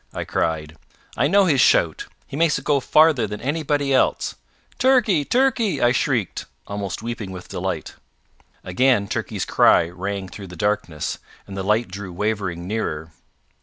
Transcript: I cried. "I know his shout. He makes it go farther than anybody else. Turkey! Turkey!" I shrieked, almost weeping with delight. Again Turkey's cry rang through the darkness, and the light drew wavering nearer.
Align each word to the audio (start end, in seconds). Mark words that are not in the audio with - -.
I 0.15 0.23
cried. 0.23 0.77
"I 1.15 1.27
know 1.27 1.45
his 1.45 1.61
shout. 1.61 2.07
He 2.25 2.35
makes 2.35 2.57
it 2.57 2.65
go 2.65 2.79
farther 2.79 3.27
than 3.27 3.39
anybody 3.39 3.93
else. 3.93 4.33
Turkey! 4.79 5.23
Turkey!" 5.23 5.79
I 5.79 5.91
shrieked, 5.91 6.47
almost 6.65 7.03
weeping 7.03 7.29
with 7.29 7.49
delight. 7.49 7.93
Again 8.63 9.07
Turkey's 9.07 9.45
cry 9.45 9.87
rang 9.89 10.27
through 10.27 10.47
the 10.47 10.55
darkness, 10.55 11.19
and 11.45 11.55
the 11.55 11.61
light 11.61 11.87
drew 11.89 12.11
wavering 12.11 12.67
nearer. 12.67 13.11